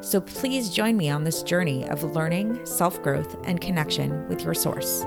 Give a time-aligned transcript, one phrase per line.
[0.00, 4.54] So please join me on this journey of learning, self growth, and connection with your
[4.54, 5.04] source.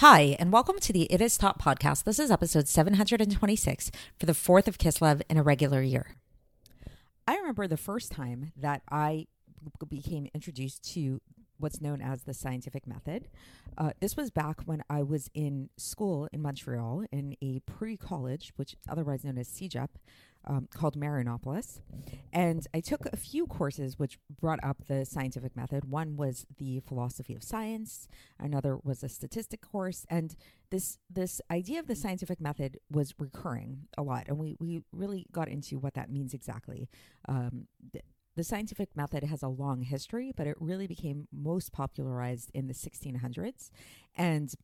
[0.00, 2.04] Hi, and welcome to the It Is Taught podcast.
[2.04, 6.16] This is episode 726 for the 4th of Kislev in a regular year.
[7.26, 9.26] I remember the first time that I
[9.88, 11.22] became introduced to
[11.58, 13.28] what's known as the scientific method.
[13.78, 18.52] Uh, this was back when I was in school in Montreal in a pre college,
[18.56, 19.88] which is otherwise known as CEGEP,
[20.46, 21.80] um, called Marianopolis.
[22.32, 25.90] And I took a few courses which brought up the scientific method.
[25.90, 30.06] One was the philosophy of science, another was a statistic course.
[30.08, 30.36] And
[30.70, 34.24] this this idea of the scientific method was recurring a lot.
[34.28, 36.88] And we, we really got into what that means exactly.
[37.28, 38.04] Um, th-
[38.36, 42.74] the scientific method has a long history, but it really became most popularized in the
[42.74, 43.70] 1600s.
[44.14, 44.54] And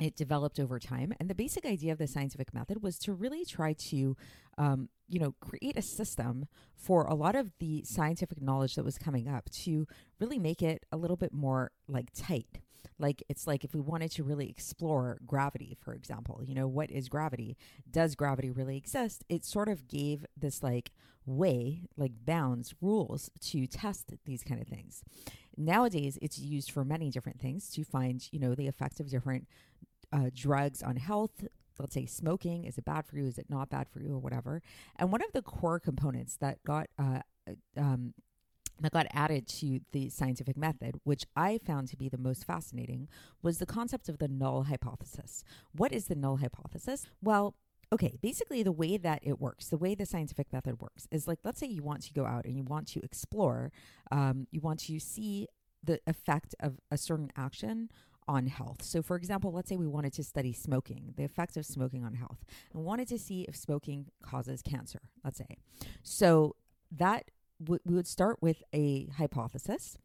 [0.00, 1.12] it developed over time.
[1.20, 4.16] And the basic idea of the scientific method was to really try to,
[4.56, 8.96] um, you know, create a system for a lot of the scientific knowledge that was
[8.96, 9.86] coming up to
[10.18, 12.60] really make it a little bit more like tight.
[12.98, 16.90] Like it's like if we wanted to really explore gravity, for example, you know, what
[16.90, 17.56] is gravity?
[17.90, 19.24] Does gravity really exist?
[19.28, 20.92] It sort of gave this like
[21.26, 25.02] way, like bounds, rules to test these kind of things.
[25.56, 29.46] Nowadays, it's used for many different things to find, you know, the effects of different
[30.12, 31.44] uh, drugs on health.
[31.78, 33.26] Let's say smoking is it bad for you?
[33.26, 34.62] Is it not bad for you, or whatever?
[34.96, 37.20] And one of the core components that got uh,
[37.76, 38.14] um,
[38.80, 43.08] that got added to the scientific method, which I found to be the most fascinating,
[43.42, 45.44] was the concept of the null hypothesis.
[45.72, 47.06] What is the null hypothesis?
[47.22, 47.54] Well,
[47.92, 51.38] okay, basically, the way that it works, the way the scientific method works, is like,
[51.44, 53.72] let's say you want to go out and you want to explore,
[54.10, 55.46] um, you want to see
[55.82, 57.90] the effect of a certain action
[58.28, 58.82] on health.
[58.82, 62.14] So, for example, let's say we wanted to study smoking, the effects of smoking on
[62.14, 65.56] health, and wanted to see if smoking causes cancer, let's say.
[66.02, 66.54] So,
[66.92, 67.30] that
[67.66, 69.98] we would start with a hypothesis.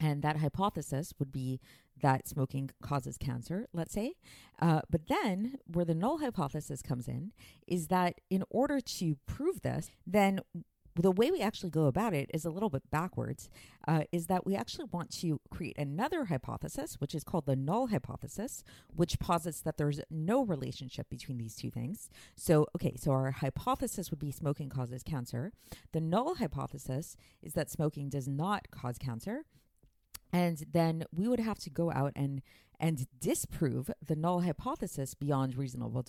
[0.00, 1.60] And that hypothesis would be
[2.02, 4.14] that smoking causes cancer, let's say.
[4.60, 7.32] Uh, but then, where the null hypothesis comes in,
[7.66, 10.40] is that in order to prove this, then
[10.96, 13.50] the way we actually go about it is a little bit backwards,
[13.88, 17.88] uh, is that we actually want to create another hypothesis, which is called the null
[17.88, 18.62] hypothesis,
[18.94, 22.08] which posits that there's no relationship between these two things.
[22.36, 25.52] So, okay, so our hypothesis would be smoking causes cancer.
[25.92, 29.44] The null hypothesis is that smoking does not cause cancer.
[30.32, 32.42] And then we would have to go out and
[32.80, 36.02] and disprove the null hypothesis beyond reasonable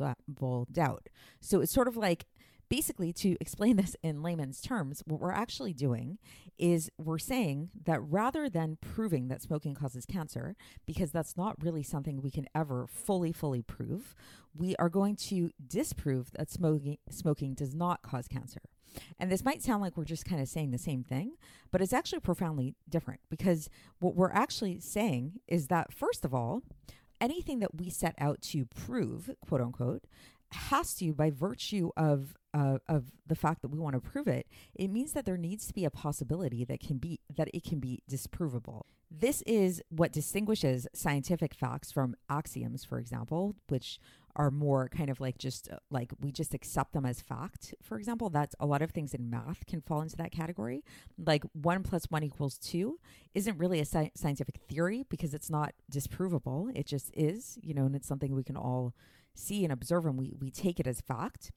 [0.72, 1.10] doubt.
[1.40, 2.26] So it's sort of like
[2.70, 6.18] basically, to explain this in layman's terms, what we're actually doing
[6.58, 10.56] is we're saying that rather than proving that smoking causes cancer,
[10.86, 14.16] because that's not really something we can ever fully, fully prove,
[14.56, 18.62] we are going to disprove that smoking, smoking does not cause cancer.
[19.20, 21.34] And this might sound like we're just kind of saying the same thing,
[21.72, 26.62] but it's actually profoundly different because what we're actually saying is that, first of all,
[27.20, 30.04] anything that we set out to prove, quote unquote,
[30.52, 34.48] has to, by virtue of uh, of the fact that we want to prove it,
[34.74, 37.80] it means that there needs to be a possibility that can be that it can
[37.80, 38.84] be disprovable.
[39.12, 44.00] This is what distinguishes scientific facts from axioms, for example, which
[44.38, 47.74] are more kind of like just uh, like we just accept them as fact.
[47.82, 50.84] For example, that's a lot of things in math can fall into that category.
[51.18, 53.00] Like one plus one equals two
[53.34, 56.72] isn't really a sci- scientific theory because it's not disprovable.
[56.76, 58.94] It just is, you know, and it's something we can all
[59.36, 61.52] see and observe and we, we take it as fact.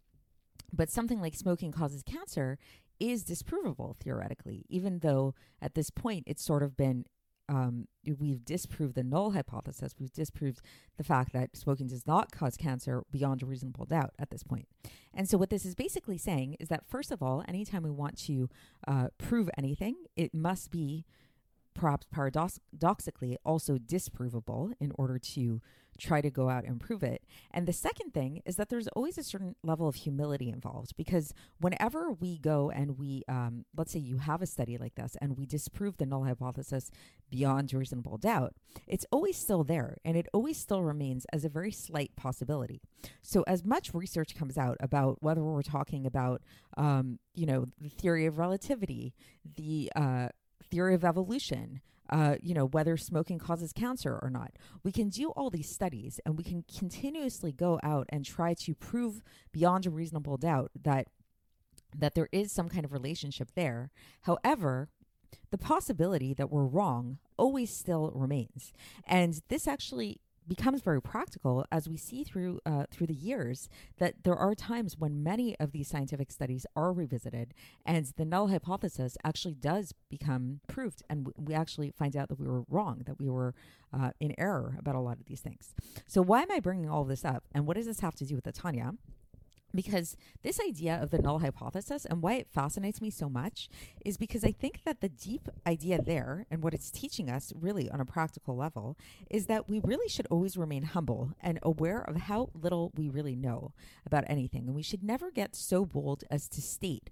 [0.73, 2.59] But something like smoking causes cancer
[3.01, 7.07] is disprovable theoretically, even though at this point it's sort of been
[7.49, 7.89] um,
[8.19, 9.95] we've disproved the null hypothesis.
[9.99, 10.61] We've disproved
[10.99, 14.69] the fact that smoking does not cause cancer beyond a reasonable doubt at this point.
[15.15, 18.19] And so, what this is basically saying is that, first of all, anytime we want
[18.27, 18.51] to
[18.87, 21.07] uh, prove anything, it must be
[21.75, 25.63] perhaps paradoxically also disprovable in order to
[25.99, 27.23] try to go out and prove it.
[27.51, 31.35] And the second thing is that there's always a certain level of humility involved because
[31.61, 35.37] whenever we go and we, um, let's say you have a study like this and
[35.37, 36.91] we disprove the null hypothesis
[37.31, 38.55] beyond reasonable doubt,
[38.87, 42.81] it's always still there and it always still remains as a very slight possibility.
[43.23, 46.43] So, as much research comes out about whether we're talking about,
[46.77, 49.15] um, you know, the theory of relativity,
[49.57, 50.29] the uh,
[50.71, 54.53] theory of evolution, uh, you know, whether smoking causes cancer or not.
[54.83, 58.75] We can do all these studies and we can continuously go out and try to
[58.75, 59.23] prove
[59.53, 61.09] beyond a reasonable doubt that
[61.97, 63.91] that there is some kind of relationship there.
[64.23, 64.91] However,
[65.51, 68.73] the possibility that we're wrong always still remains.
[69.07, 73.69] And this actually becomes very practical as we see through uh, through the years
[73.99, 77.55] that there are times when many of these scientific studies are revisited
[77.85, 82.47] and the null hypothesis actually does become proved and we actually find out that we
[82.47, 83.55] were wrong that we were
[83.93, 85.75] uh, in error about a lot of these things.
[86.07, 88.35] So why am i bringing all this up and what does this have to do
[88.35, 88.93] with the tanya
[89.75, 93.69] because this idea of the null hypothesis and why it fascinates me so much
[94.05, 97.91] is because I think that the deep idea there and what it's teaching us really
[97.91, 98.97] on a practical level
[99.31, 103.37] is that we really should always remain humble and aware of how little we really
[103.37, 103.73] know
[104.07, 104.67] about anything.
[104.67, 107.11] And we should never get so bold as to state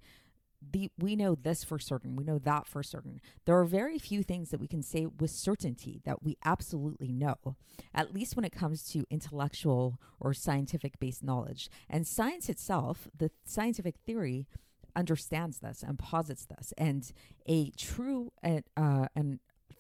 [0.72, 3.20] the we know this for certain we know that for certain.
[3.44, 7.56] There are very few things that we can say with certainty that we absolutely know
[7.94, 11.68] at least when it comes to intellectual or scientific based knowledge.
[11.88, 14.46] And science itself the scientific theory
[14.96, 16.72] understands this and posits this.
[16.78, 17.12] And
[17.46, 18.60] a true uh,
[19.14, 19.35] and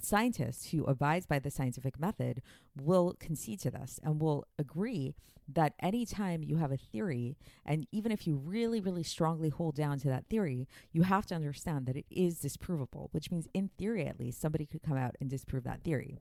[0.06, 2.42] scientist who abides by the scientific method
[2.80, 5.14] will concede to this and will agree
[5.48, 9.98] that anytime you have a theory, and even if you really, really strongly hold down
[9.98, 14.06] to that theory, you have to understand that it is disprovable, which means, in theory
[14.06, 16.18] at least, somebody could come out and disprove that theory.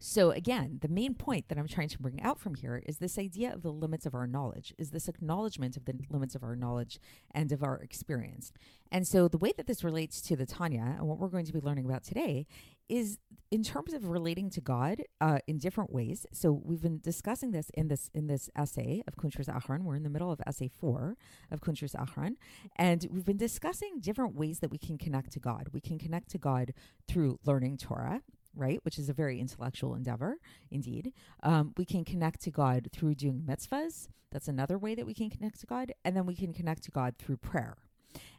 [0.00, 3.18] So, again, the main point that I'm trying to bring out from here is this
[3.18, 6.54] idea of the limits of our knowledge, is this acknowledgement of the limits of our
[6.54, 7.00] knowledge
[7.32, 8.52] and of our experience.
[8.92, 11.52] And so, the way that this relates to the Tanya and what we're going to
[11.52, 12.46] be learning about today
[12.88, 13.18] is
[13.50, 16.26] in terms of relating to God uh, in different ways.
[16.32, 19.82] So, we've been discussing this in this in this essay of Kuntres Acharon.
[19.82, 21.16] We're in the middle of essay four
[21.50, 22.36] of Kuntres Acharon,
[22.76, 25.70] and we've been discussing different ways that we can connect to God.
[25.72, 26.72] We can connect to God
[27.08, 28.22] through learning Torah
[28.58, 28.84] right?
[28.84, 30.36] Which is a very intellectual endeavor,
[30.70, 31.12] indeed.
[31.42, 34.08] Um, we can connect to God through doing mitzvahs.
[34.30, 35.92] That's another way that we can connect to God.
[36.04, 37.76] And then we can connect to God through prayer.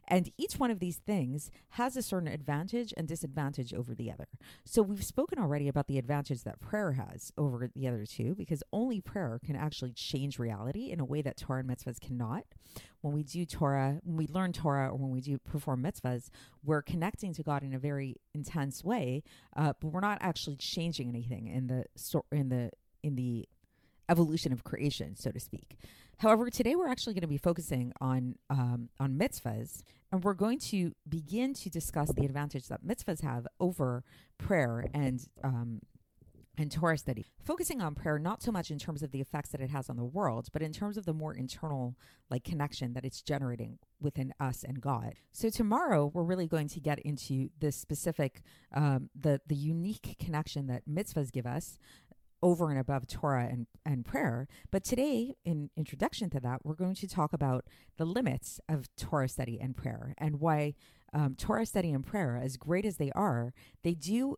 [0.08, 4.26] And each one of these things has a certain advantage and disadvantage over the other.
[4.64, 8.62] So we've spoken already about the advantage that prayer has over the other two, because
[8.72, 12.44] only prayer can actually change reality in a way that Torah and mitzvahs cannot.
[13.00, 16.30] When we do Torah, when we learn Torah, or when we do perform mitzvahs,
[16.64, 19.22] we're connecting to God in a very intense way,
[19.56, 21.84] uh, but we're not actually changing anything in the
[22.32, 22.70] in the
[23.02, 23.48] in the
[24.08, 25.78] evolution of creation, so to speak.
[26.20, 29.82] However, today we're actually going to be focusing on um, on mitzvahs,
[30.12, 34.04] and we're going to begin to discuss the advantage that mitzvahs have over
[34.36, 35.80] prayer and um,
[36.58, 39.62] and Torah study, focusing on prayer not so much in terms of the effects that
[39.62, 41.96] it has on the world, but in terms of the more internal
[42.28, 45.14] like connection that it's generating within us and God.
[45.32, 48.42] So tomorrow we're really going to get into the specific,
[48.74, 51.78] um, the the unique connection that mitzvahs give us
[52.42, 54.48] over and above Torah and, and prayer.
[54.70, 57.64] But today, in introduction to that, we're going to talk about
[57.96, 60.74] the limits of Torah study and prayer and why
[61.12, 64.36] um, Torah study and prayer, as great as they are, they do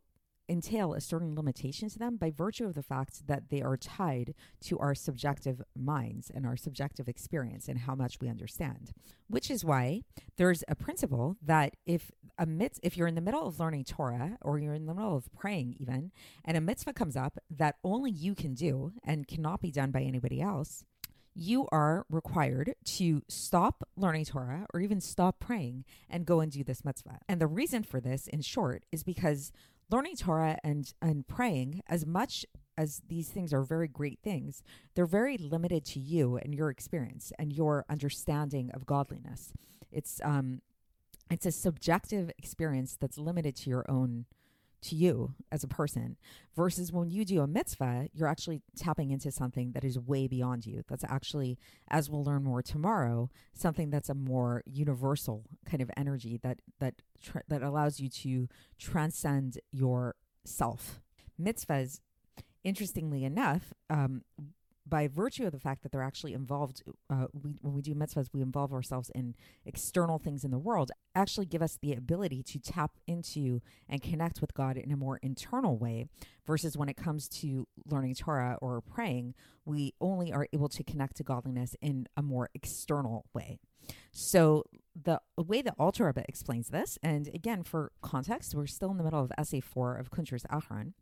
[0.48, 4.34] entail a certain limitation to them by virtue of the fact that they are tied
[4.60, 8.92] to our subjective minds and our subjective experience and how much we understand.
[9.28, 10.02] Which is why
[10.36, 12.10] there's a principle that if
[12.42, 15.16] a mitz, if you're in the middle of learning Torah or you're in the middle
[15.16, 16.10] of praying even,
[16.44, 20.02] and a mitzvah comes up that only you can do and cannot be done by
[20.02, 20.84] anybody else,
[21.34, 26.64] you are required to stop learning Torah or even stop praying and go and do
[26.64, 27.20] this mitzvah.
[27.28, 29.52] And the reason for this, in short, is because
[29.88, 32.44] learning Torah and and praying as much
[32.76, 37.32] as these things are very great things, they're very limited to you and your experience
[37.38, 39.52] and your understanding of godliness.
[39.92, 40.60] It's um
[41.30, 44.26] it's a subjective experience that's limited to your own
[44.82, 46.16] to you as a person
[46.56, 50.66] versus when you do a mitzvah you're actually tapping into something that is way beyond
[50.66, 50.82] you.
[50.88, 51.56] That's actually
[51.88, 56.94] as we'll learn more tomorrow something that's a more universal kind of energy that that
[57.48, 58.48] that allows you to
[58.78, 61.00] transcend your self.
[61.40, 62.00] Mitzvahs
[62.64, 64.22] interestingly enough um,
[64.92, 68.28] by virtue of the fact that they're actually involved, uh, we, when we do mitzvahs,
[68.34, 69.34] we involve ourselves in
[69.64, 74.42] external things in the world, actually give us the ability to tap into and connect
[74.42, 76.08] with God in a more internal way.
[76.44, 79.32] Versus when it comes to learning Torah or praying,
[79.64, 83.58] we only are able to connect to godliness in a more external way.
[84.10, 88.98] So the way the Alter Rebbe explains this, and again for context, we're still in
[88.98, 90.92] the middle of essay four of Kuntres Acharon,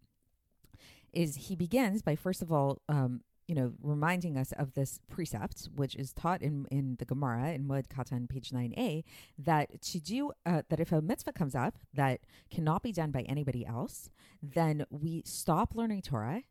[1.13, 5.69] is he begins by first of all um, you know, reminding us of this precept,
[5.75, 9.03] which is taught in, in the Gemara in Moed Katan, page 9a,
[9.39, 13.23] that to do, uh, that if a mitzvah comes up that cannot be done by
[13.23, 14.09] anybody else,
[14.41, 16.45] then we stop learning Torah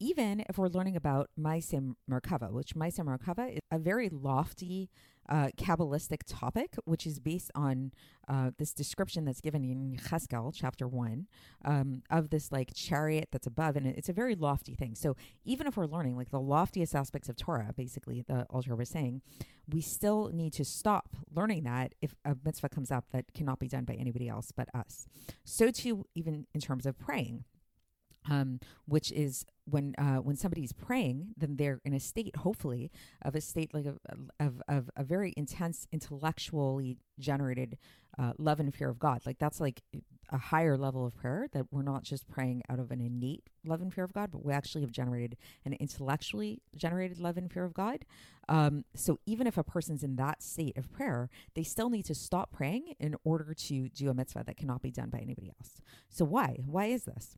[0.00, 4.88] even if we're learning about Maaseh Merkavah, which Maaseh Merkavah is a very lofty
[5.28, 7.92] uh, Kabbalistic topic, which is based on
[8.26, 11.28] uh, this description that's given in Cheskel, chapter one,
[11.64, 14.94] um, of this like chariot that's above, and it's a very lofty thing.
[14.94, 15.14] So
[15.44, 19.20] even if we're learning like the loftiest aspects of Torah, basically the Alter was saying,
[19.68, 23.68] we still need to stop learning that if a mitzvah comes up that cannot be
[23.68, 25.06] done by anybody else but us.
[25.44, 27.44] So too, even in terms of praying
[28.30, 32.90] um, which is when uh, when somebody's praying, then they're in a state, hopefully,
[33.22, 33.98] of a state like of
[34.38, 37.76] of, of a very intense, intellectually generated
[38.18, 39.20] uh, love and fear of God.
[39.26, 39.82] Like that's like
[40.32, 43.82] a higher level of prayer that we're not just praying out of an innate love
[43.82, 47.64] and fear of God, but we actually have generated an intellectually generated love and fear
[47.64, 48.04] of God.
[48.48, 52.14] Um, so even if a person's in that state of prayer, they still need to
[52.14, 55.80] stop praying in order to do a mitzvah that cannot be done by anybody else.
[56.08, 56.60] So why?
[56.64, 57.36] Why is this?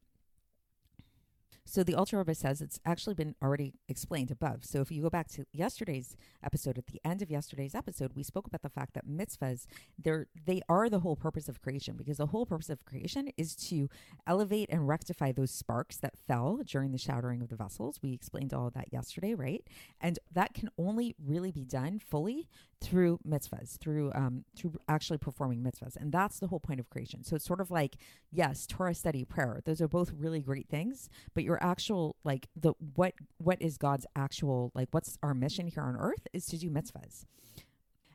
[1.64, 4.64] So the Alter Rebbe says it's actually been already explained above.
[4.64, 8.22] So if you go back to yesterday's episode, at the end of yesterday's episode, we
[8.22, 9.66] spoke about the fact that mitzvahs
[9.96, 13.54] they're they are the whole purpose of creation because the whole purpose of creation is
[13.54, 13.88] to
[14.26, 18.00] elevate and rectify those sparks that fell during the shattering of the vessels.
[18.02, 19.64] We explained all of that yesterday, right?
[20.00, 22.48] And that can only really be done fully
[22.82, 27.22] through mitzvahs, through um, through actually performing mitzvahs, and that's the whole point of creation.
[27.24, 27.96] So it's sort of like
[28.30, 31.08] yes, Torah study, prayer; those are both really great things.
[31.34, 35.84] But your actual like the what what is God's actual like what's our mission here
[35.84, 37.24] on earth is to do mitzvahs.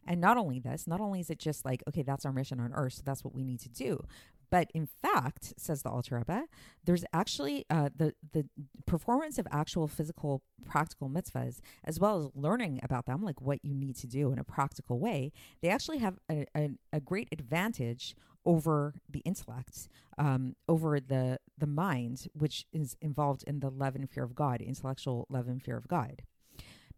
[0.10, 2.74] And not only this, not only is it just like, okay, that's our mission on
[2.74, 4.06] earth, so that's what we need to do,
[4.50, 6.46] but in fact, says the Alter Rebbe,
[6.86, 8.46] there's actually uh, the the
[8.86, 13.74] performance of actual physical practical mitzvahs, as well as learning about them, like what you
[13.74, 15.32] need to do in a practical way.
[15.62, 21.68] They actually have a, a, a great advantage over the intellect, um, over the the
[21.68, 25.78] mind, which is involved in the love and fear of God, intellectual love and fear
[25.78, 26.22] of God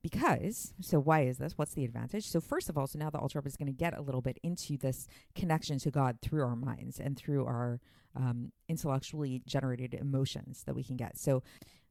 [0.01, 1.57] because so why is this?
[1.57, 2.27] What's the advantage?
[2.27, 4.37] So first of all so now the Alter is going to get a little bit
[4.43, 7.79] into this connection to god through our minds and through our
[8.15, 11.17] um, intellectually generated emotions that we can get.
[11.17, 11.43] So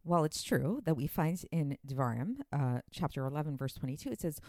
[0.02, 4.40] while it's true that we find in Devarim, uh, chapter 11, verse 22, it says,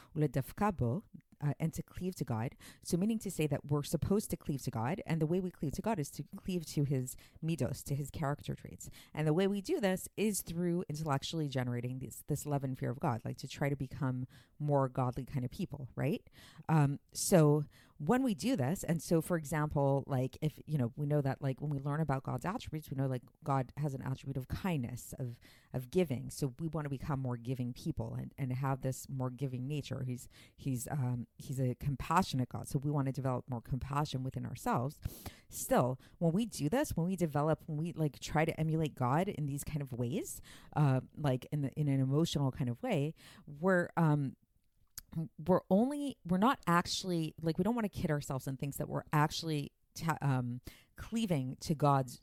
[1.46, 2.56] uh, and to cleave to God.
[2.84, 5.52] So, meaning to say that we're supposed to cleave to God, and the way we
[5.52, 7.16] cleave to God is to cleave to His
[7.46, 8.90] midos, to His character traits.
[9.14, 12.92] And the way we do this is through intellectually generating this this love and fear
[12.92, 14.28] of God, like to try to become
[14.60, 16.22] more godly kind of people, right?
[16.68, 17.66] Um, so
[18.00, 21.42] when we do this and so for example like if you know we know that
[21.42, 24.48] like when we learn about god's attributes we know like god has an attribute of
[24.48, 25.38] kindness of
[25.74, 29.30] of giving so we want to become more giving people and, and have this more
[29.30, 33.62] giving nature he's he's um he's a compassionate god so we want to develop more
[33.62, 35.00] compassion within ourselves.
[35.50, 39.28] Still when we do this when we develop when we like try to emulate god
[39.28, 40.42] in these kind of ways
[40.76, 43.16] uh like in the, in an emotional kind of way
[43.60, 44.36] we're um
[45.48, 48.88] we're only we're not actually like we don't want to kid ourselves in things that
[48.88, 50.62] we're actually ta- um,
[50.96, 52.22] cleaving to God's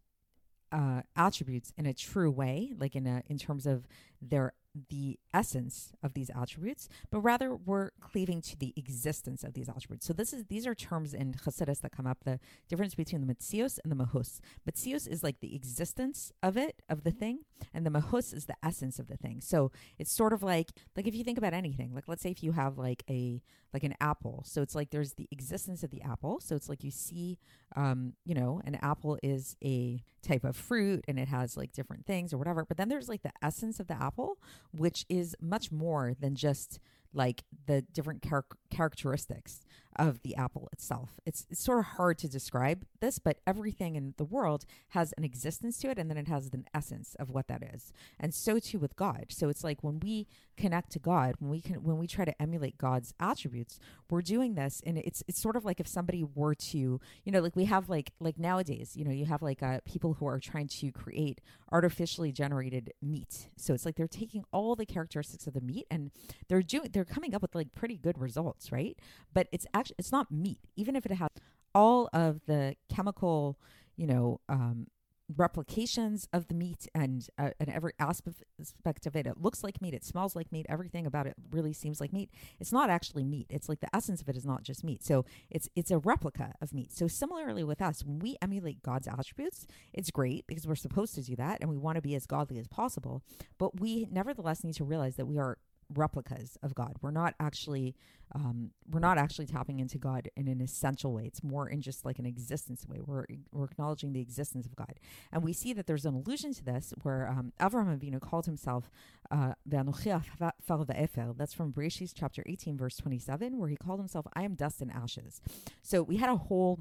[0.73, 3.87] uh, attributes in a true way, like in a in terms of
[4.21, 4.53] their
[4.88, 10.06] the essence of these attributes, but rather we're cleaving to the existence of these attributes.
[10.06, 12.25] So this is these are terms in Chassidus that come up.
[12.25, 14.40] The difference between the metzius and the mahus.
[14.68, 17.40] Metzius is like the existence of it of the thing,
[17.73, 19.40] and the mahus is the essence of the thing.
[19.40, 22.42] So it's sort of like like if you think about anything, like let's say if
[22.42, 23.42] you have like a
[23.73, 24.42] like an apple.
[24.47, 26.40] So it's like there's the existence of the apple.
[26.40, 27.38] So it's like you see,
[27.76, 32.06] um, you know, an apple is a type of fruit and it has like different
[32.06, 32.64] things or whatever.
[32.64, 34.38] But then there's like the essence of the apple,
[34.73, 36.78] which is much more than just
[37.12, 39.62] like the different char- characteristics
[39.99, 41.19] of the apple itself.
[41.25, 45.25] It's, it's sort of hard to describe this, but everything in the world has an
[45.25, 47.93] existence to it and then it has an essence of what that is.
[48.19, 49.26] And so too with God.
[49.31, 50.26] So it's like when we
[50.57, 53.79] connect to God, when we can when we try to emulate God's attributes,
[54.11, 56.79] we're doing this and it's it's sort of like if somebody were to,
[57.25, 60.15] you know, like we have like like nowadays, you know, you have like uh, people
[60.15, 61.41] who are trying to create
[61.73, 63.49] artificially generated meat.
[63.57, 66.11] So it's like they're taking all the characteristics of the meat and
[66.49, 68.99] they're doing they're coming up with like pretty good results, right?
[69.33, 71.28] But it's actually it's not meat, even if it has
[71.75, 73.59] all of the chemical,
[73.97, 74.87] you know, um,
[75.35, 79.26] replications of the meat and uh, and every aspect of it.
[79.26, 79.95] It looks like meat.
[79.95, 80.66] It smells like meat.
[80.69, 82.31] Everything about it really seems like meat.
[82.61, 83.47] It's not actually meat.
[83.50, 85.05] It's like the essence of it is not just meat.
[85.05, 86.93] So it's it's a replica of meat.
[86.93, 91.23] So similarly with us, when we emulate God's attributes, it's great because we're supposed to
[91.23, 93.23] do that and we want to be as godly as possible.
[93.59, 95.59] But we nevertheless need to realize that we are
[95.95, 96.97] replicas of God.
[97.00, 97.95] We're not actually
[98.35, 101.25] um, we're not actually tapping into God in an essential way.
[101.26, 102.99] It's more in just like an existence way.
[103.05, 104.99] We're we're acknowledging the existence of God,
[105.33, 108.90] and we see that there's an allusion to this where um, Avraham Avinu called himself
[109.31, 114.81] uh, That's from Bereshit chapter 18, verse 27, where he called himself "I am dust
[114.81, 115.40] and ashes."
[115.83, 116.81] So we had a whole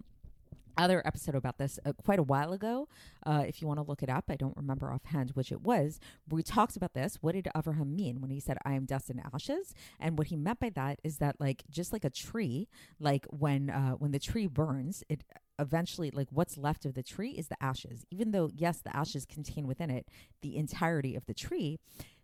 [0.77, 2.87] other episode about this uh, quite a while ago.
[3.25, 5.99] Uh, if you want to look it up, I don't remember offhand which it was.
[6.29, 7.17] We talked about this.
[7.21, 9.73] What did Abraham mean when he said, "I am dust and ashes"?
[9.99, 12.67] And what he meant by that is that, like, just like a tree,
[12.99, 15.23] like when uh, when the tree burns, it
[15.59, 19.25] eventually like what's left of the tree is the ashes even though yes the ashes
[19.25, 20.07] contain within it
[20.41, 21.79] the entirety of the tree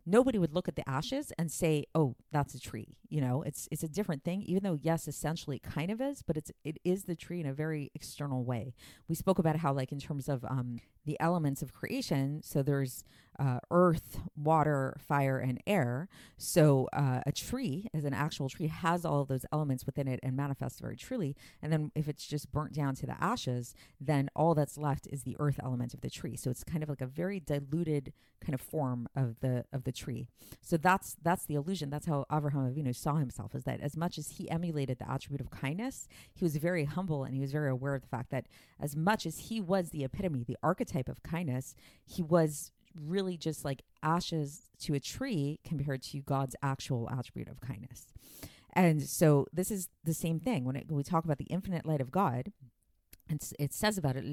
[0.05, 3.67] nobody would look at the ashes and say, "Oh, that's a tree." You know, it's
[3.71, 4.41] it's a different thing.
[4.43, 7.45] Even though yes, essentially it kind of is, but it's it is the tree in
[7.45, 8.73] a very external way.
[9.07, 12.41] We spoke about how like in terms of um, the elements of creation.
[12.43, 13.03] So there's
[13.39, 16.07] uh, earth, water, fire, and air.
[16.37, 20.19] So uh, a tree, as an actual tree, has all of those elements within it
[20.21, 21.35] and manifests very truly.
[21.61, 25.23] And then if it's just burnt down to the ashes, then all that's left is
[25.23, 26.35] the earth element of the tree.
[26.35, 29.91] So it's kind of like a very diluted kind of form of the of the
[29.91, 30.27] tree.
[30.61, 31.89] So that's that's the illusion.
[31.89, 33.55] That's how Avraham Avinu saw himself.
[33.55, 37.23] Is that as much as he emulated the attribute of kindness, he was very humble
[37.23, 38.47] and he was very aware of the fact that
[38.79, 43.63] as much as he was the epitome, the archetype of kindness, he was really just
[43.65, 48.07] like ashes to a tree compared to God's actual attribute of kindness.
[48.73, 51.85] And so this is the same thing when, it, when we talk about the infinite
[51.85, 52.51] light of God.
[53.59, 54.23] it says about it,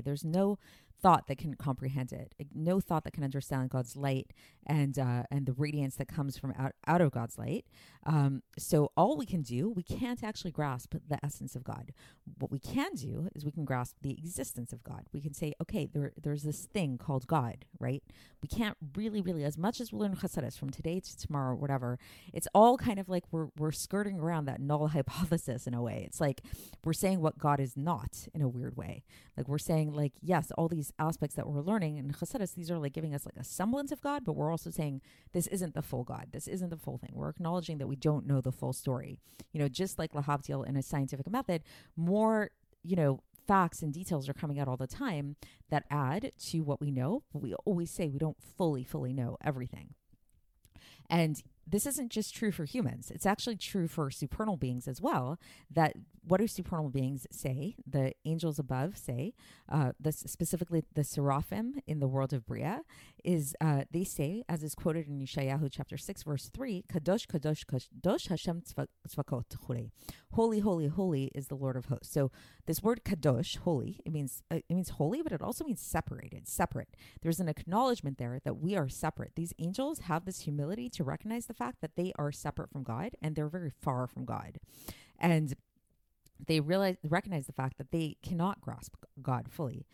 [0.00, 0.58] there's no
[1.02, 4.32] thought that can comprehend it, no thought that can understand God's light
[4.66, 7.66] and uh, and the radiance that comes from out, out of God's light.
[8.04, 11.92] Um, so all we can do, we can't actually grasp the essence of God.
[12.38, 15.06] What we can do is we can grasp the existence of God.
[15.12, 18.02] We can say, okay, there, there's this thing called God, right?
[18.42, 21.98] We can't really, really, as much as we learn Chassidus from today to tomorrow, whatever,
[22.32, 26.02] it's all kind of like we're, we're skirting around that null hypothesis in a way.
[26.04, 26.42] It's like
[26.84, 29.04] we're saying what God is not in a weird way.
[29.36, 32.78] Like we're saying, like, yes, all these aspects that we're learning in Chassidus, these are
[32.78, 35.00] like giving us like a semblance of God, but we're also saying
[35.32, 36.28] this isn't the full God.
[36.32, 37.10] This isn't the full thing.
[37.12, 39.18] We're acknowledging that we don't know the full story.
[39.52, 41.62] You know, just like Lahavdil in a scientific method,
[41.96, 42.50] more,
[42.82, 45.36] you know, facts and details are coming out all the time
[45.70, 49.94] that add to what we know, we always say we don't fully, fully know everything.
[51.10, 53.10] And this isn't just true for humans.
[53.10, 55.38] It's actually true for supernal beings as well.
[55.70, 55.94] That
[56.24, 57.74] what do supernal beings say?
[57.86, 59.34] The angels above say,
[59.68, 62.82] uh, this, specifically the seraphim in the world of Bria,
[63.24, 67.64] is uh, they say, as is quoted in Yeshayahu chapter 6, verse 3, Kadosh, Kadosh,
[67.64, 68.62] Kadosh Hashem
[69.08, 69.90] tzvakot
[70.32, 72.12] Holy, holy, holy is the Lord of hosts.
[72.12, 72.30] So
[72.66, 76.48] this word Kadosh, holy, it means uh, it means holy, but it also means separated,
[76.48, 76.96] separate.
[77.20, 79.32] There's an acknowledgement there that we are separate.
[79.34, 83.10] These angels have this humility to recognize the fact that they are separate from God
[83.20, 84.58] and they're very far from God.
[85.18, 85.54] And
[86.46, 89.86] they realize recognize the fact that they cannot grasp God fully.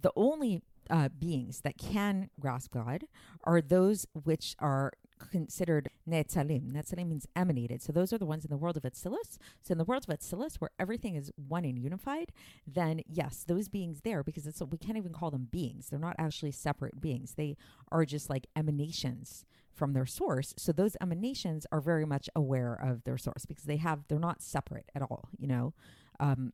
[0.00, 3.04] The only uh, beings that can grasp God
[3.44, 4.92] are those which are
[5.30, 6.72] considered netzalim.
[6.72, 7.82] Netzalim means emanated.
[7.82, 9.38] So those are the ones in the world of Atzilus.
[9.62, 12.32] So in the world of Atzilus, where everything is one and unified,
[12.66, 15.88] then yes, those beings there, because it's we can't even call them beings.
[15.88, 17.34] They're not actually separate beings.
[17.36, 17.56] They
[17.90, 20.54] are just like emanations from their source.
[20.56, 24.42] So those emanations are very much aware of their source because they have they're not
[24.42, 25.28] separate at all.
[25.38, 25.74] You know.
[26.18, 26.52] Um,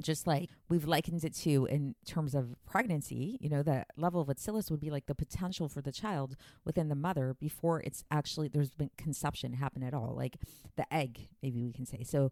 [0.00, 4.28] just like we've likened it to in terms of pregnancy, you know, the level of
[4.28, 8.48] atzilus would be like the potential for the child within the mother before it's actually
[8.48, 10.36] there's been conception happen at all, like
[10.76, 12.02] the egg, maybe we can say.
[12.02, 12.30] So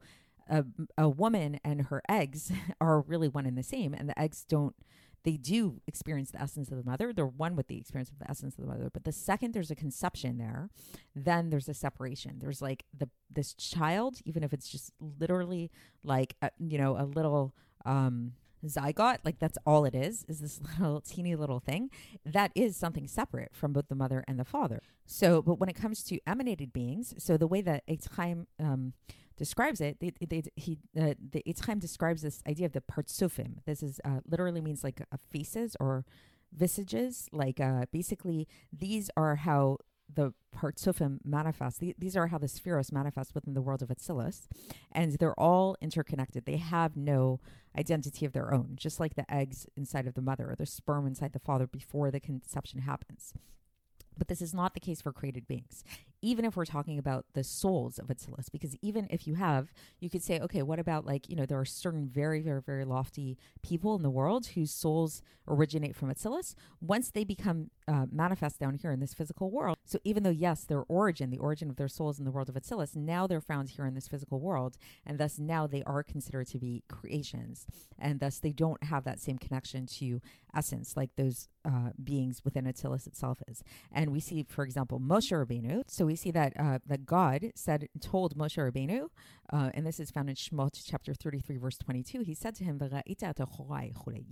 [0.49, 0.65] a,
[0.97, 4.75] a woman and her eggs are really one and the same, and the eggs don't
[5.27, 7.13] they do experience the essence of the mother.
[7.13, 8.89] They're one with the experience of the essence of the mother.
[8.93, 10.71] But the second there's a conception there,
[11.17, 12.39] then there's a separation.
[12.39, 15.73] There's like the this child, even if it's just literally
[16.05, 18.35] like a, you know a little um,
[18.65, 21.91] zygote, like that's all it is, is this little teeny little thing.
[22.25, 24.81] That is something separate from both the mother and the father.
[25.07, 28.93] So, but when it comes to emanated beings, so the way that Etz Chaim um,
[29.37, 31.43] describes it, they, they, he uh, the
[31.79, 33.65] describes this idea of the partsufim.
[33.65, 36.05] This is uh, literally means like uh, faces or
[36.53, 37.29] visages.
[37.33, 39.79] Like uh, basically, these are how
[40.13, 41.83] the partsufim manifest.
[41.99, 44.47] These are how the sefiros manifest within the world of Atzilus,
[44.93, 46.47] and they're all interconnected.
[46.47, 47.41] They have no
[47.77, 51.07] identity of their own, just like the eggs inside of the mother or the sperm
[51.07, 53.35] inside the father before the conception happens.
[54.19, 55.85] But this is not the case for created beings
[56.23, 60.11] even if we're talking about the souls of Atzilus, because even if you have, you
[60.11, 63.39] could say, okay, what about like, you know, there are certain very, very, very lofty
[63.63, 66.55] people in the world whose souls originate from Atzilus.
[66.81, 70.65] Once they become uh, manifest down here in this physical world, so even though, yes,
[70.65, 73.71] their origin, the origin of their souls in the world of Atzilus, now they're found
[73.71, 74.77] here in this physical world,
[75.07, 77.67] and thus now they are considered to be creations,
[77.99, 80.21] and thus they don't have that same connection to
[80.57, 83.63] essence like those uh, beings within Atzilus itself is.
[83.93, 85.83] And we see, for example, Moshe Rabbeinu.
[85.87, 89.09] So we see that uh, that God said told Moshe Rabbeinu,
[89.53, 92.21] uh, and this is found in Shemot chapter thirty three verse twenty two.
[92.21, 92.81] He said to him,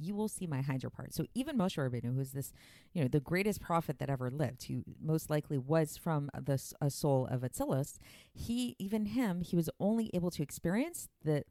[0.01, 2.53] "You will see my hinder part." So even Moshe Rabbeinu, who is this,
[2.93, 6.91] you know, the greatest prophet that ever lived, who most likely was from the a
[6.91, 7.99] soul of Atzilus,
[8.33, 11.45] he even him he was only able to experience the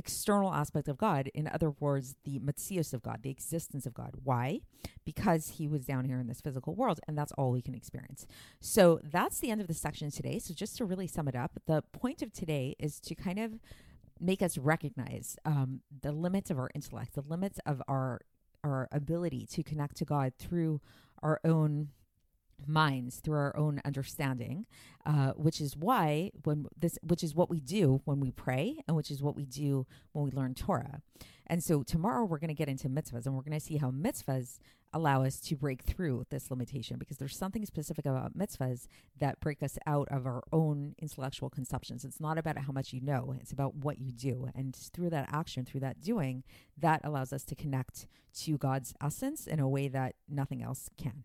[0.00, 1.30] external aspect of God.
[1.34, 4.12] In other words, the Metzius of God, the existence of God.
[4.24, 4.60] Why?
[5.04, 8.26] Because he was down here in this physical world, and that's all we can experience.
[8.60, 10.38] So that's the end of the section today.
[10.38, 13.60] So just to really sum it up, the point of today is to kind of
[14.18, 18.22] make us recognize um, the limits of our intellect, the limits of our
[18.62, 20.82] our ability to connect to God through
[21.22, 21.88] our own
[22.66, 24.66] minds through our own understanding,
[25.06, 28.96] uh, which is why when this, which is what we do when we pray, and
[28.96, 31.00] which is what we do when we learn Torah.
[31.46, 33.90] And so tomorrow we're going to get into mitzvahs, and we're going to see how
[33.90, 34.60] mitzvahs
[34.92, 38.86] allow us to break through this limitation because there's something specific about mitzvahs
[39.18, 42.04] that break us out of our own intellectual conceptions.
[42.04, 44.48] It's not about how much you know, it's about what you do.
[44.54, 46.42] And through that action, through that doing,
[46.78, 48.06] that allows us to connect
[48.40, 51.24] to God's essence in a way that nothing else can.